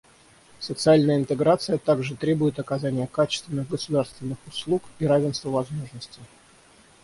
Социальная 0.59 1.17
интеграция 1.17 1.77
также 1.77 2.15
требует 2.15 2.57
оказания 2.57 3.05
качественных 3.05 3.69
государственных 3.69 4.39
услуг 4.47 4.81
и 4.97 5.05
равенства 5.05 5.51
возможностей. 5.51 6.23